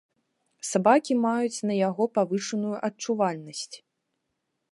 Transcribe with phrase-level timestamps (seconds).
[0.69, 3.75] Сабакі маюць на яго павышаную адчувальнасць.